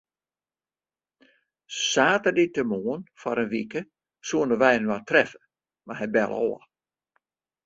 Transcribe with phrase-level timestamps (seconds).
[1.89, 3.81] Saterdeitemoarn foar in wike
[4.27, 5.41] soene wy inoar treffe,
[5.85, 6.61] mar hy belle ôf.